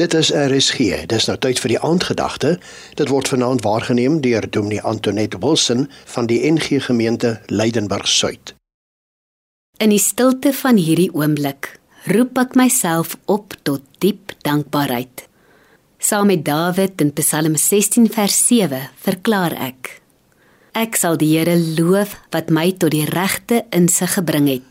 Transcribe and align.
Dit 0.00 0.14
is 0.14 0.30
RSG. 0.32 1.04
Dis 1.04 1.26
nou 1.28 1.34
tyd 1.36 1.58
vir 1.60 1.74
die 1.74 1.80
aandgedagte. 1.84 2.54
Dit 2.96 3.10
word 3.12 3.28
vanaand 3.28 3.60
waargeneem 3.60 4.22
deur 4.24 4.46
Dominee 4.48 4.80
Antoinette 4.80 5.36
Wilson 5.42 5.84
van 6.14 6.28
die 6.30 6.38
NG 6.48 6.80
Gemeente 6.80 7.40
Leidenburg 7.52 8.08
Suid. 8.08 8.54
In 9.76 9.92
die 9.92 10.00
stilte 10.00 10.54
van 10.56 10.80
hierdie 10.80 11.10
oomblik 11.12 11.74
roep 12.08 12.40
ek 12.40 12.56
myself 12.56 13.18
op 13.28 13.52
tot 13.68 13.84
diep 14.00 14.32
dankbaarheid. 14.48 15.26
Saam 16.00 16.32
met 16.32 16.46
Dawid 16.48 17.04
in 17.04 17.12
Psalm 17.20 17.60
16 17.60 18.08
vers 18.16 18.40
7 18.46 18.80
verklaar 18.96 19.52
ek: 19.60 20.00
Ek 20.72 20.96
sal 20.96 21.20
die 21.20 21.34
Here 21.34 21.58
loof 21.76 22.16
wat 22.32 22.48
my 22.48 22.70
tot 22.72 22.96
die 22.96 23.04
regte 23.12 23.66
insig 23.68 24.16
gebring 24.16 24.48
het. 24.54 24.64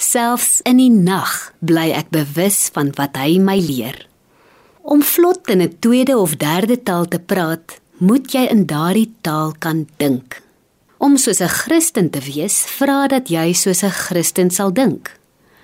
Selfs 0.00 0.64
in 0.64 0.80
die 0.80 0.90
nag 0.90 1.52
bly 1.60 1.90
ek 1.92 2.08
bewus 2.08 2.70
van 2.72 2.96
wat 2.96 3.20
hy 3.20 3.36
my 3.36 3.60
leer. 3.60 4.06
Om 4.84 5.02
vlot 5.02 5.48
in 5.48 5.62
'n 5.62 5.76
tweede 5.78 6.16
of 6.18 6.36
derde 6.36 6.82
taal 6.82 7.08
te 7.08 7.18
praat, 7.18 7.80
moet 7.96 8.32
jy 8.32 8.44
in 8.52 8.66
daardie 8.66 9.14
taal 9.20 9.54
kan 9.58 9.88
dink. 9.96 10.42
Om 10.98 11.16
soos 11.16 11.40
'n 11.40 11.48
Christen 11.48 12.10
te 12.10 12.20
wees, 12.20 12.64
vra 12.66 13.06
dat 13.06 13.28
jy 13.28 13.52
soos 13.52 13.82
'n 13.82 13.90
Christen 13.90 14.50
sal 14.50 14.72
dink. 14.72 15.16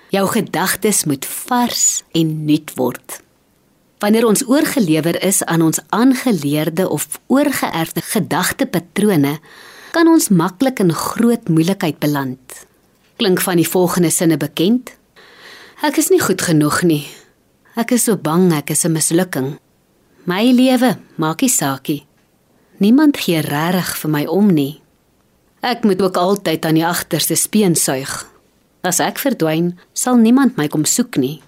Jou 0.09 0.27
gedagtes 0.27 1.03
moet 1.03 1.25
vars 1.25 2.03
en 2.11 2.45
nuut 2.45 2.71
word. 2.75 3.21
Wanneer 3.99 4.25
ons 4.25 4.47
oorgelewer 4.47 5.23
is 5.23 5.43
aan 5.43 5.61
ons 5.61 5.79
aangeleerde 5.89 6.89
of 6.89 7.19
oorgeerfde 7.27 8.01
gedagtepatrone, 8.01 9.39
kan 9.91 10.07
ons 10.07 10.29
maklik 10.29 10.79
in 10.79 10.93
groot 10.93 11.47
moeilikheid 11.47 11.99
beland. 11.99 12.65
Klink 13.15 13.41
van 13.41 13.55
die 13.55 13.69
volgende 13.69 14.09
sinne 14.09 14.37
bekend? 14.37 14.91
Ek 15.81 15.97
is 15.97 16.09
nie 16.09 16.21
goed 16.21 16.41
genoeg 16.41 16.81
nie. 16.81 17.20
Ek 17.81 17.95
is 17.95 18.03
so 18.05 18.13
bang 18.13 18.51
ek 18.53 18.69
is 18.75 18.85
'n 18.85 18.93
mislukking. 18.93 19.57
My 20.29 20.43
lewe 20.53 20.99
maak 21.17 21.41
nie 21.41 21.49
saakie. 21.49 22.05
Niemand 22.77 23.17
gee 23.17 23.41
regtig 23.41 23.97
vir 24.01 24.11
my 24.11 24.25
om 24.25 24.53
nie. 24.53 24.81
Ek 25.63 25.83
moet 25.83 26.01
ook 26.01 26.17
altyd 26.17 26.65
aan 26.65 26.77
die 26.77 26.85
agterste 26.85 27.35
speen 27.35 27.75
suig. 27.75 28.27
As 28.83 28.99
ek 28.99 29.17
verdwyn, 29.17 29.79
sal 29.93 30.17
niemand 30.17 30.57
my 30.57 30.67
kom 30.67 30.85
soek 30.85 31.17
nie. 31.17 31.41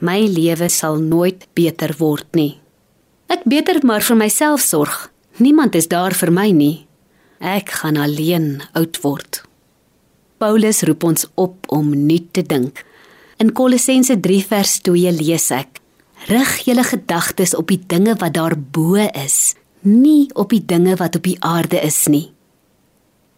My 0.00 0.20
lewe 0.20 0.68
sal 0.68 0.96
nooit 0.96 1.46
beter 1.54 1.94
word 1.98 2.28
nie. 2.32 2.58
Ek 3.28 3.44
beter 3.44 3.84
maar 3.84 4.00
vir 4.00 4.16
myself 4.16 4.60
sorg. 4.60 5.10
Niemand 5.36 5.74
is 5.74 5.88
daar 5.88 6.14
vir 6.14 6.30
my 6.32 6.50
nie. 6.50 6.86
Ek 7.40 7.68
gaan 7.68 7.96
alleen 7.96 8.62
oud 8.72 9.02
word. 9.02 9.42
Paulus 10.38 10.82
roep 10.82 11.04
ons 11.04 11.26
op 11.34 11.56
om 11.68 12.06
nuut 12.06 12.32
te 12.32 12.42
dink. 12.42 12.84
In 13.38 13.52
Kolossense 13.54 14.16
3 14.18 14.42
vers 14.50 14.80
2 14.82 15.12
lees 15.14 15.44
ek: 15.54 15.76
Rig 16.26 16.56
julle 16.66 16.82
gedagtes 16.82 17.52
op 17.54 17.68
die 17.70 17.78
dinge 17.78 18.16
wat 18.18 18.34
daarbo 18.34 18.98
is, 18.98 19.54
nie 19.86 20.26
op 20.34 20.50
die 20.50 20.64
dinge 20.66 20.96
wat 20.98 21.20
op 21.20 21.22
die 21.22 21.36
aarde 21.46 21.78
is 21.86 22.00
nie. 22.10 22.32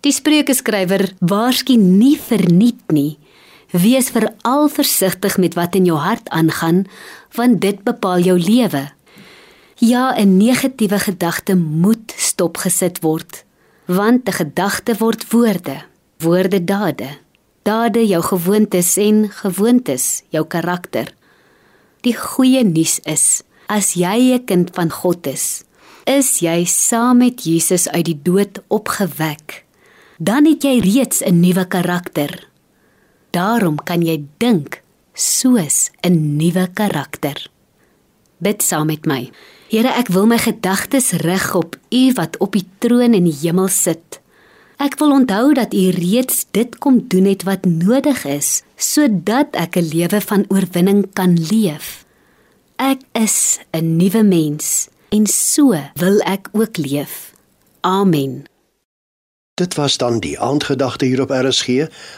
Die 0.00 0.14
Spreuke 0.16 0.56
skrywer 0.56 1.04
waarsku 1.20 1.76
nie 1.76 2.14
verniet 2.16 2.80
nie. 2.88 3.18
Wees 3.76 4.08
veral 4.16 4.70
versigtig 4.72 5.36
met 5.36 5.60
wat 5.60 5.76
in 5.76 5.84
jou 5.84 6.00
hart 6.00 6.32
aangaan, 6.32 6.86
want 7.36 7.60
dit 7.60 7.84
bepaal 7.84 8.24
jou 8.24 8.40
lewe. 8.40 8.88
Ja, 9.84 10.16
'n 10.16 10.40
negatiewe 10.40 10.98
gedagte 10.98 11.54
moet 11.56 12.14
stopgesit 12.16 13.04
word, 13.04 13.44
want 13.84 14.28
'n 14.28 14.32
gedagte 14.32 14.96
word 14.96 15.28
woorde, 15.28 15.84
woorde 16.16 16.64
dade 16.64 17.20
dade 17.62 18.06
jou 18.06 18.22
gewoontes 18.22 18.96
en 18.96 19.28
gewoontes 19.30 20.22
jou 20.30 20.44
karakter. 20.46 21.10
Die 22.00 22.14
goeie 22.16 22.64
nuus 22.64 23.00
is, 23.04 23.42
as 23.68 23.94
jy 23.94 24.34
'n 24.34 24.44
kind 24.44 24.70
van 24.74 24.90
God 24.90 25.26
is, 25.26 25.64
is 26.06 26.40
jy 26.40 26.64
saam 26.64 27.18
met 27.18 27.44
Jesus 27.44 27.88
uit 27.88 28.04
die 28.04 28.20
dood 28.22 28.58
opgewek. 28.68 29.64
Dan 30.18 30.44
het 30.46 30.62
jy 30.62 30.80
reeds 30.80 31.22
'n 31.22 31.40
nuwe 31.40 31.64
karakter. 31.64 32.48
Daarom 33.30 33.76
kan 33.76 34.02
jy 34.02 34.24
dink 34.38 34.82
soos 35.14 35.90
'n 36.02 36.36
nuwe 36.36 36.68
karakter. 36.74 37.50
Bid 38.38 38.62
saam 38.62 38.86
met 38.86 39.06
my. 39.06 39.30
Here, 39.68 39.88
ek 39.88 40.08
wil 40.08 40.26
my 40.26 40.38
gedagtes 40.38 41.12
rig 41.12 41.54
op 41.54 41.76
U 41.90 42.12
wat 42.12 42.36
op 42.38 42.52
die 42.52 42.66
troon 42.78 43.14
in 43.14 43.24
die 43.24 43.38
hemel 43.42 43.68
sit. 43.68 44.19
Ek 44.80 44.94
wil 44.96 45.10
onthou 45.12 45.52
dat 45.52 45.74
U 45.76 45.90
reeds 45.92 46.46
dit 46.56 46.78
kom 46.80 47.02
doen 47.12 47.26
het 47.28 47.42
wat 47.44 47.66
nodig 47.68 48.22
is 48.24 48.62
sodat 48.80 49.52
ek 49.52 49.76
'n 49.76 49.88
lewe 49.92 50.20
van 50.20 50.44
oorwinning 50.48 51.12
kan 51.12 51.36
leef. 51.36 52.04
Ek 52.76 53.00
is 53.12 53.60
'n 53.76 53.96
nuwe 53.96 54.22
mens 54.22 54.88
en 55.08 55.26
so 55.26 55.76
wil 55.94 56.18
ek 56.20 56.48
ook 56.52 56.76
leef. 56.76 57.32
Amen. 57.80 58.44
Dit 59.54 59.74
was 59.74 59.96
dan 59.96 60.20
die 60.20 60.40
aandgedagte 60.40 61.04
hier 61.04 61.20
op 61.20 61.30
RSG, 61.30 61.68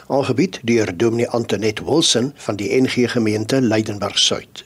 aangebied 0.07 0.61
deur 0.63 0.97
Dominee 0.97 1.29
Antoinette 1.29 1.85
Wilson 1.85 2.33
van 2.35 2.57
die 2.57 2.81
NG 2.81 3.11
Gemeente 3.11 3.61
Leidenburg 3.61 4.19
Suid. 4.19 4.65